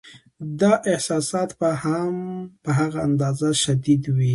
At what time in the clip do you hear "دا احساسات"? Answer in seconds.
0.61-1.49